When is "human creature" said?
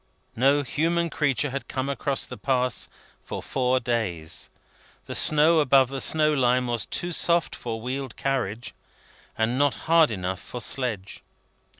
0.63-1.51